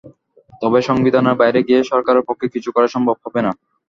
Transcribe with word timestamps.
তবে 0.61 0.79
সংবিধানের 0.89 1.39
বাইরে 1.41 1.59
গিয়ে 1.67 1.81
সরকারের 1.91 2.27
পক্ষে 2.27 2.47
কিছু 2.53 2.69
করা 2.75 2.87
সম্ভব 2.87 3.15
হবে 3.23 3.41
না। 3.45 3.51